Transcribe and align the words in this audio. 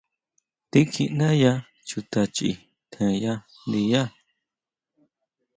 Tíkjiʼndáyá 0.71 1.51
chuta 1.87 2.21
chʼi 2.35 2.49
tjenya 2.91 3.33
ndiyá. 3.67 4.03